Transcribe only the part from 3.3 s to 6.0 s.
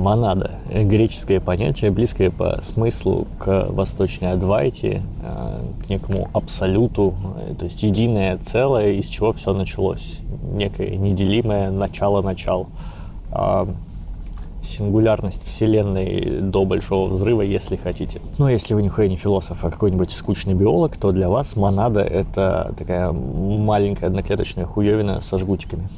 к восточной Адвайте, э, к